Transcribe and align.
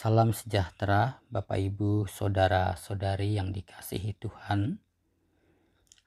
Salam 0.00 0.32
sejahtera, 0.32 1.20
Bapak, 1.28 1.60
Ibu, 1.60 2.08
saudara-saudari 2.08 3.36
yang 3.36 3.52
dikasihi 3.52 4.16
Tuhan. 4.16 4.80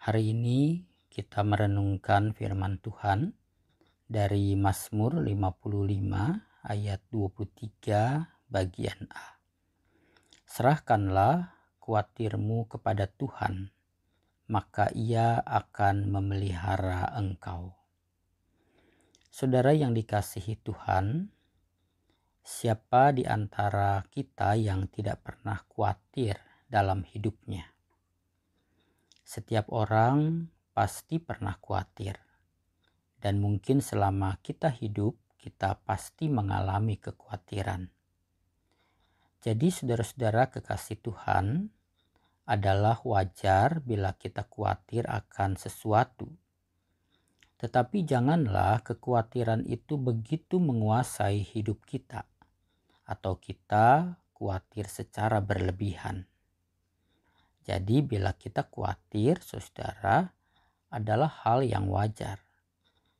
Hari 0.02 0.34
ini 0.34 0.81
kita 1.13 1.45
merenungkan 1.45 2.34
firman 2.34 2.81
Tuhan 2.81 3.38
dari 4.09 4.58
Mazmur 4.58 5.22
55 5.22 6.09
ayat 6.66 7.05
23 7.14 8.50
bagian 8.50 9.14
A. 9.14 9.38
Serahkanlah 10.41 11.53
kuatirmu 11.78 12.66
kepada 12.66 13.05
Tuhan, 13.05 13.70
maka 14.50 14.89
ia 14.98 15.38
akan 15.38 16.09
memelihara 16.09 17.14
engkau. 17.14 17.78
Saudara 19.30 19.70
yang 19.78 19.94
dikasihi 19.94 20.58
Tuhan, 20.66 21.30
Siapa 22.43 23.15
di 23.15 23.23
antara 23.23 24.03
kita 24.11 24.59
yang 24.59 24.91
tidak 24.91 25.23
pernah 25.23 25.63
khawatir 25.63 26.35
dalam 26.67 27.07
hidupnya? 27.07 27.71
Setiap 29.23 29.71
orang 29.71 30.52
pasti 30.75 31.23
pernah 31.23 31.55
khawatir, 31.55 32.19
dan 33.23 33.39
mungkin 33.39 33.80
selama 33.80 34.44
kita 34.44 34.75
hidup, 34.75 35.16
kita 35.39 35.80
pasti 35.88 36.27
mengalami 36.27 37.00
kekhawatiran. 37.00 37.88
Jadi, 39.39 39.67
saudara-saudara 39.72 40.52
kekasih 40.52 41.00
Tuhan, 41.00 41.72
adalah 42.44 43.00
wajar 43.07 43.80
bila 43.80 44.19
kita 44.19 44.44
khawatir 44.52 45.07
akan 45.07 45.55
sesuatu. 45.55 46.28
Tetapi 47.55 48.03
janganlah 48.03 48.83
kekhawatiran 48.83 49.63
itu 49.63 49.95
begitu 49.95 50.59
menguasai 50.59 51.39
hidup 51.39 51.80
kita 51.88 52.28
atau 53.14 53.38
kita 53.38 54.17
khawatir 54.33 54.89
secara 54.89 55.38
berlebihan. 55.38 56.25
Jadi 57.64 58.02
bila 58.02 58.33
kita 58.33 58.66
khawatir, 58.67 59.39
saudara, 59.39 60.33
adalah 60.89 61.31
hal 61.45 61.64
yang 61.64 61.88
wajar. 61.88 62.41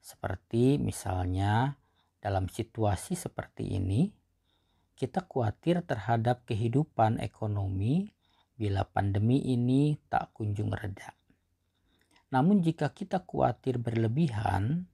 Seperti 0.04 0.82
misalnya 0.82 1.80
dalam 2.20 2.52
situasi 2.52 3.16
seperti 3.16 3.80
ini, 3.80 4.12
kita 4.98 5.24
khawatir 5.24 5.86
terhadap 5.86 6.44
kehidupan 6.44 7.24
ekonomi 7.24 8.12
bila 8.60 8.84
pandemi 8.84 9.42
ini 9.42 9.96
tak 10.12 10.36
kunjung 10.36 10.76
reda. 10.76 11.16
Namun 12.36 12.66
jika 12.66 12.92
kita 12.92 13.24
khawatir 13.24 13.80
berlebihan, 13.80 14.90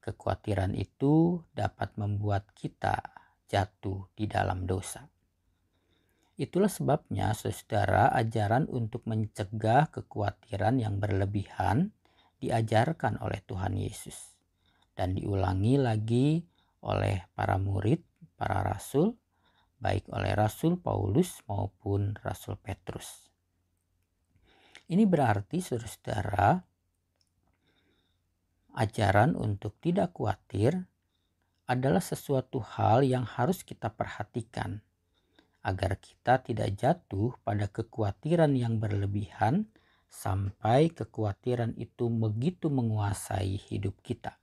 kekhawatiran 0.00 0.72
itu 0.78 1.42
dapat 1.52 1.98
membuat 1.98 2.48
kita 2.54 3.15
jatuh 3.46 4.10
di 4.14 4.26
dalam 4.26 4.66
dosa. 4.66 5.06
Itulah 6.36 6.68
sebabnya 6.68 7.32
saudara 7.32 8.12
ajaran 8.12 8.68
untuk 8.68 9.08
mencegah 9.08 9.88
kekhawatiran 9.88 10.76
yang 10.76 11.00
berlebihan 11.00 11.96
diajarkan 12.36 13.16
oleh 13.24 13.40
Tuhan 13.48 13.72
Yesus 13.80 14.36
dan 14.92 15.16
diulangi 15.16 15.80
lagi 15.80 16.44
oleh 16.84 17.24
para 17.32 17.56
murid, 17.56 18.04
para 18.36 18.60
rasul, 18.60 19.16
baik 19.80 20.08
oleh 20.12 20.32
Rasul 20.36 20.76
Paulus 20.80 21.40
maupun 21.48 22.16
Rasul 22.20 22.56
Petrus. 22.60 23.28
Ini 24.86 25.02
berarti 25.08 25.58
saudara 25.58 26.56
ajaran 28.76 29.34
untuk 29.34 29.80
tidak 29.80 30.14
khawatir 30.14 30.84
adalah 31.66 32.00
sesuatu 32.00 32.62
hal 32.62 33.02
yang 33.02 33.26
harus 33.26 33.66
kita 33.66 33.90
perhatikan 33.90 34.78
agar 35.66 35.98
kita 35.98 36.38
tidak 36.46 36.78
jatuh 36.78 37.34
pada 37.42 37.66
kekhawatiran 37.66 38.54
yang 38.54 38.78
berlebihan 38.78 39.66
sampai 40.06 40.94
kekhawatiran 40.94 41.74
itu 41.74 42.06
begitu 42.06 42.70
menguasai 42.70 43.58
hidup 43.58 43.98
kita. 44.06 44.38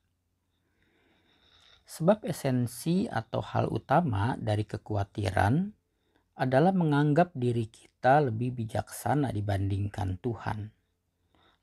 Sebab 1.88 2.28
esensi 2.28 3.07
atau 3.07 3.40
hal 3.40 3.72
utama 3.72 4.35
dari 4.35 4.67
kekhawatiran 4.67 5.72
adalah 6.35 6.75
menganggap 6.75 7.31
diri 7.31 7.72
kita 7.72 8.19
lebih 8.19 8.59
bijaksana 8.59 9.31
dibandingkan 9.31 10.19
Tuhan, 10.19 10.75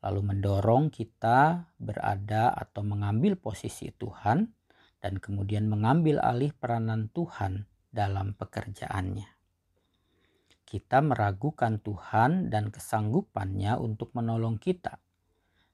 lalu 0.00 0.20
mendorong 0.24 0.88
kita 0.88 1.68
berada 1.76 2.48
atau 2.56 2.80
mengambil 2.80 3.36
posisi 3.36 3.92
Tuhan 3.92 4.59
dan 5.00 5.16
kemudian 5.16 5.66
mengambil 5.66 6.20
alih 6.20 6.52
peranan 6.52 7.08
Tuhan 7.12 7.64
dalam 7.90 8.36
pekerjaannya. 8.36 9.26
Kita 10.68 11.02
meragukan 11.02 11.82
Tuhan 11.82 12.46
dan 12.46 12.70
kesanggupannya 12.70 13.74
untuk 13.80 14.14
menolong 14.14 14.62
kita, 14.62 15.02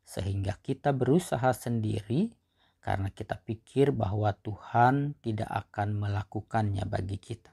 sehingga 0.00 0.56
kita 0.62 0.96
berusaha 0.96 1.52
sendiri 1.52 2.32
karena 2.80 3.10
kita 3.12 3.36
pikir 3.36 3.92
bahwa 3.92 4.32
Tuhan 4.32 5.18
tidak 5.20 5.50
akan 5.50 6.00
melakukannya 6.00 6.86
bagi 6.86 7.18
kita. 7.18 7.52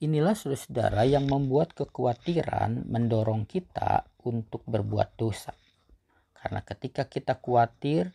Inilah 0.00 0.32
saudara-saudara 0.32 1.04
yang 1.04 1.28
membuat 1.28 1.76
kekhawatiran 1.76 2.88
mendorong 2.88 3.44
kita 3.44 4.08
untuk 4.24 4.64
berbuat 4.64 5.20
dosa. 5.20 5.52
Karena 6.32 6.64
ketika 6.64 7.04
kita 7.04 7.36
khawatir, 7.36 8.08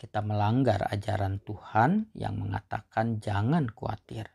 kita 0.00 0.24
melanggar 0.24 0.88
ajaran 0.88 1.44
Tuhan 1.44 2.08
yang 2.16 2.40
mengatakan 2.40 3.20
jangan 3.20 3.68
khawatir. 3.68 4.32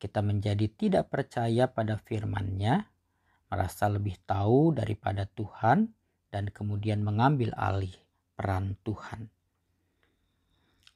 Kita 0.00 0.24
menjadi 0.24 0.64
tidak 0.72 1.12
percaya 1.12 1.68
pada 1.68 2.00
firman-Nya, 2.00 2.88
merasa 3.52 3.92
lebih 3.92 4.16
tahu 4.24 4.72
daripada 4.72 5.28
Tuhan 5.28 5.92
dan 6.32 6.48
kemudian 6.48 7.04
mengambil 7.04 7.52
alih 7.52 7.92
peran 8.32 8.80
Tuhan. 8.80 9.28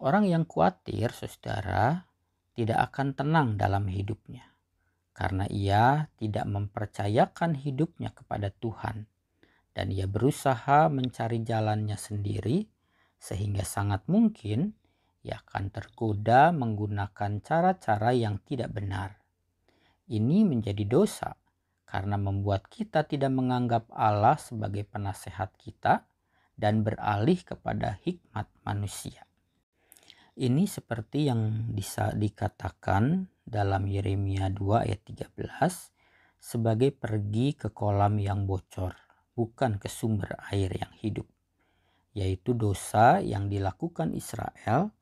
Orang 0.00 0.24
yang 0.24 0.48
khawatir, 0.48 1.12
saudara, 1.12 2.08
tidak 2.56 2.88
akan 2.88 3.12
tenang 3.12 3.48
dalam 3.60 3.92
hidupnya 3.92 4.48
karena 5.12 5.44
ia 5.52 6.08
tidak 6.16 6.48
mempercayakan 6.48 7.60
hidupnya 7.60 8.16
kepada 8.16 8.48
Tuhan 8.48 9.04
dan 9.76 9.86
ia 9.92 10.08
berusaha 10.08 10.88
mencari 10.88 11.44
jalannya 11.44 11.96
sendiri 12.00 12.64
sehingga 13.22 13.62
sangat 13.62 14.10
mungkin 14.10 14.74
ia 15.22 15.38
akan 15.46 15.70
tergoda 15.70 16.50
menggunakan 16.50 17.38
cara-cara 17.38 18.10
yang 18.10 18.42
tidak 18.42 18.74
benar. 18.74 19.22
Ini 20.10 20.42
menjadi 20.42 20.82
dosa 20.82 21.38
karena 21.86 22.18
membuat 22.18 22.66
kita 22.66 23.06
tidak 23.06 23.30
menganggap 23.30 23.86
Allah 23.94 24.34
sebagai 24.34 24.82
penasehat 24.82 25.54
kita 25.54 26.02
dan 26.58 26.82
beralih 26.82 27.38
kepada 27.46 28.02
hikmat 28.02 28.50
manusia. 28.66 29.22
Ini 30.34 30.66
seperti 30.66 31.30
yang 31.30 31.70
bisa 31.70 32.10
dikatakan 32.18 33.30
dalam 33.46 33.86
Yeremia 33.86 34.50
2 34.50 34.82
ayat 34.82 35.00
13 35.06 35.38
sebagai 36.42 36.90
pergi 36.90 37.54
ke 37.54 37.70
kolam 37.70 38.18
yang 38.18 38.50
bocor, 38.50 38.98
bukan 39.38 39.78
ke 39.78 39.86
sumber 39.86 40.34
air 40.50 40.72
yang 40.74 40.90
hidup 40.98 41.31
yaitu 42.12 42.52
dosa 42.52 43.24
yang 43.24 43.48
dilakukan 43.48 44.12
Israel 44.12 44.92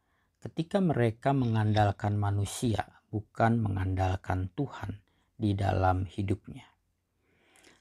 ketika 0.40 0.78
mereka 0.78 1.34
mengandalkan 1.34 2.16
manusia, 2.16 3.02
bukan 3.10 3.58
mengandalkan 3.60 4.48
Tuhan 4.54 5.02
di 5.34 5.52
dalam 5.58 6.06
hidupnya. 6.06 6.64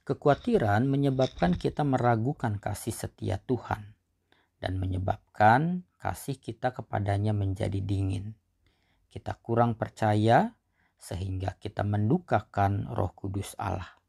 Kekhawatiran 0.04 0.90
menyebabkan 0.90 1.54
kita 1.54 1.86
meragukan 1.86 2.58
kasih 2.58 2.92
setia 2.92 3.38
Tuhan 3.38 3.94
dan 4.58 4.82
menyebabkan 4.82 5.86
kasih 6.02 6.42
kita 6.42 6.74
kepadanya 6.74 7.32
menjadi 7.32 7.78
dingin. 7.78 8.34
Kita 9.14 9.38
kurang 9.38 9.78
percaya 9.78 10.58
sehingga 10.98 11.56
kita 11.62 11.86
mendukakan 11.86 12.90
Roh 12.90 13.14
Kudus 13.14 13.54
Allah. 13.62 14.02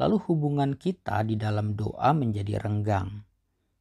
Lalu 0.00 0.16
hubungan 0.32 0.80
kita 0.80 1.20
di 1.28 1.36
dalam 1.36 1.76
doa 1.76 2.16
menjadi 2.16 2.56
renggang 2.56 3.29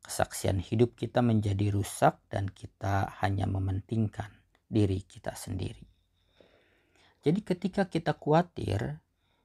kesaksian 0.10 0.58
hidup 0.58 0.98
kita 0.98 1.22
menjadi 1.22 1.70
rusak 1.70 2.18
dan 2.34 2.50
kita 2.50 3.14
hanya 3.22 3.46
mementingkan 3.46 4.34
diri 4.66 5.06
kita 5.06 5.38
sendiri. 5.38 5.86
Jadi 7.22 7.46
ketika 7.46 7.86
kita 7.86 8.18
khawatir, 8.18 8.98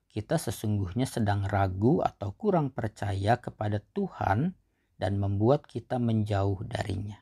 kita 0.09 0.41
sesungguhnya 0.41 1.05
sedang 1.05 1.45
ragu 1.45 2.01
atau 2.01 2.33
kurang 2.33 2.73
percaya 2.73 3.37
kepada 3.37 3.85
Tuhan 3.93 4.57
dan 4.97 5.13
membuat 5.21 5.69
kita 5.69 6.01
menjauh 6.01 6.65
darinya. 6.65 7.21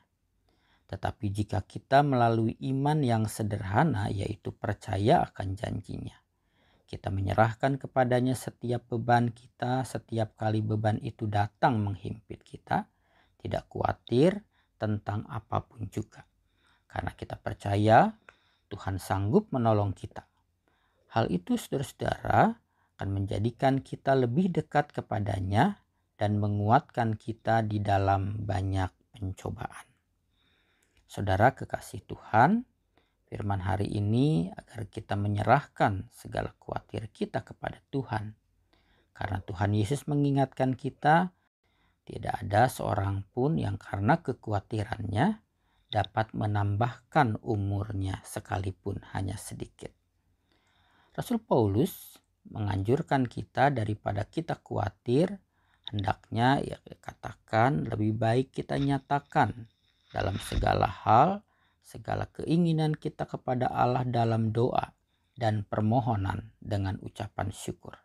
Tetapi 0.87 1.25
jika 1.27 1.59
kita 1.67 1.99
melalui 1.99 2.55
iman 2.71 3.03
yang 3.03 3.27
sederhana 3.27 4.07
yaitu 4.07 4.55
percaya 4.55 5.27
akan 5.27 5.59
janjinya. 5.59 6.15
Kita 6.87 7.09
menyerahkan 7.09 7.81
kepadanya 7.81 8.37
setiap 8.37 8.87
beban 8.87 9.33
kita, 9.33 9.83
setiap 9.83 10.37
kali 10.37 10.61
beban 10.61 11.01
itu 11.01 11.25
datang 11.25 11.81
menghimpit 11.81 12.45
kita, 12.45 12.92
tidak 13.43 13.67
khawatir 13.67 14.39
tentang 14.79 15.27
apa 15.27 15.59
pun 15.67 15.91
juga. 15.91 16.23
Karena 16.87 17.11
kita 17.11 17.35
percaya 17.35 18.15
Tuhan 18.71 18.97
sanggup 18.97 19.51
menolong 19.51 19.91
kita. 19.91 20.23
Hal 21.11 21.29
itu 21.29 21.59
saudara-saudara 21.59 22.55
akan 22.97 23.09
menjadikan 23.11 23.83
kita 23.83 24.15
lebih 24.15 24.49
dekat 24.49 24.95
kepadanya 24.95 25.83
dan 26.15 26.39
menguatkan 26.39 27.19
kita 27.19 27.61
di 27.67 27.83
dalam 27.83 28.47
banyak 28.47 28.89
pencobaan. 29.11 29.85
Saudara 31.05 31.53
kekasih 31.53 32.01
Tuhan, 32.09 32.65
firman 33.29 33.61
hari 33.61 33.85
ini 33.91 34.49
agar 34.49 34.89
kita 34.89 35.13
menyerahkan 35.13 36.09
segala 36.09 36.55
khawatir 36.57 37.11
kita 37.13 37.45
kepada 37.45 37.77
Tuhan. 37.93 38.33
Karena 39.13 39.37
Tuhan 39.45 39.77
Yesus 39.77 40.09
mengingatkan 40.09 40.73
kita, 40.73 41.29
tidak 42.03 42.43
ada 42.43 42.67
seorang 42.67 43.23
pun 43.31 43.55
yang 43.55 43.79
karena 43.79 44.19
kekhawatirannya 44.19 45.39
dapat 45.93 46.33
menambahkan 46.33 47.39
umurnya 47.45 48.19
sekalipun 48.25 48.99
hanya 49.13 49.37
sedikit. 49.37 49.93
Rasul 51.13 51.37
Paulus 51.37 52.17
menganjurkan 52.49 53.29
kita 53.29 53.69
daripada 53.69 54.25
kita 54.25 54.57
khawatir, 54.59 55.37
hendaknya 55.93 56.59
ya 56.65 56.81
katakan 56.99 57.85
lebih 57.85 58.17
baik 58.17 58.51
kita 58.51 58.81
nyatakan 58.81 59.69
dalam 60.09 60.35
segala 60.41 60.89
hal, 60.89 61.45
segala 61.85 62.25
keinginan 62.33 62.97
kita 62.97 63.29
kepada 63.29 63.69
Allah 63.69 64.03
dalam 64.03 64.49
doa 64.49 64.97
dan 65.37 65.61
permohonan 65.65 66.51
dengan 66.57 66.97
ucapan 67.05 67.53
syukur. 67.53 67.97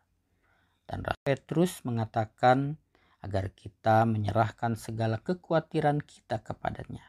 Dan 0.89 1.05
Rasul 1.05 1.25
Petrus 1.25 1.73
mengatakan 1.85 2.81
agar 3.25 3.51
kita 3.51 4.07
menyerahkan 4.07 4.79
segala 4.79 5.19
kekhawatiran 5.19 6.03
kita 6.03 6.39
kepadanya 6.43 7.03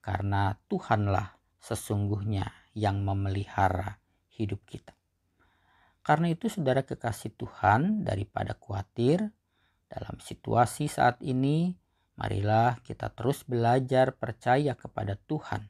karena 0.00 0.56
Tuhanlah 0.66 1.36
sesungguhnya 1.60 2.48
yang 2.72 3.04
memelihara 3.04 4.00
hidup 4.32 4.64
kita. 4.64 4.96
Karena 6.00 6.32
itu 6.32 6.48
saudara 6.48 6.80
kekasih 6.80 7.36
Tuhan 7.36 8.08
daripada 8.08 8.56
khawatir 8.56 9.28
dalam 9.90 10.16
situasi 10.22 10.88
saat 10.88 11.20
ini, 11.20 11.76
marilah 12.16 12.80
kita 12.80 13.12
terus 13.12 13.44
belajar 13.44 14.16
percaya 14.16 14.72
kepada 14.78 15.20
Tuhan 15.28 15.68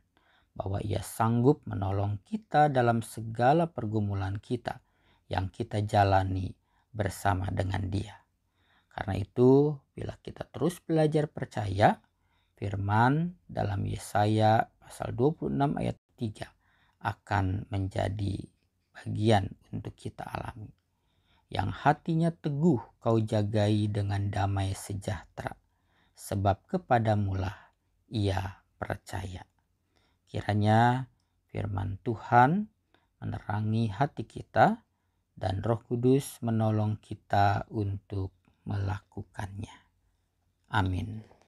bahwa 0.54 0.78
ia 0.84 1.02
sanggup 1.02 1.66
menolong 1.66 2.22
kita 2.22 2.70
dalam 2.70 3.02
segala 3.02 3.66
pergumulan 3.72 4.38
kita 4.38 4.84
yang 5.26 5.50
kita 5.50 5.82
jalani 5.82 6.54
bersama 6.94 7.50
dengan 7.50 7.90
dia. 7.90 8.19
Karena 9.00 9.16
itu, 9.16 9.72
bila 9.96 10.12
kita 10.20 10.44
terus 10.44 10.76
belajar 10.84 11.24
percaya, 11.32 12.04
firman 12.52 13.32
dalam 13.48 13.88
Yesaya 13.88 14.68
pasal 14.76 15.16
26 15.16 15.56
ayat 15.80 15.96
3 16.20 16.44
akan 17.08 17.64
menjadi 17.72 18.44
bagian 18.92 19.56
untuk 19.72 19.96
kita 19.96 20.28
alami. 20.28 20.68
Yang 21.48 21.70
hatinya 21.80 22.28
teguh 22.28 23.00
kau 23.00 23.16
jagai 23.24 23.88
dengan 23.88 24.28
damai 24.28 24.76
sejahtera, 24.76 25.56
sebab 26.12 26.60
kepadamulah 26.68 27.72
ia 28.12 28.60
percaya. 28.76 29.48
Kiranya 30.28 31.08
firman 31.48 31.96
Tuhan 32.04 32.68
menerangi 33.16 33.88
hati 33.96 34.28
kita 34.28 34.84
dan 35.40 35.64
Roh 35.64 35.80
Kudus 35.88 36.36
menolong 36.44 37.00
kita 37.00 37.64
untuk 37.72 38.36
melakukannya. 38.64 39.74
Amin. 40.70 41.39